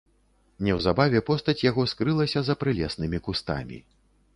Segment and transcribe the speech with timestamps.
[0.67, 3.77] Неўзабаве постаць яго скрылася за прылеснымі кустамі.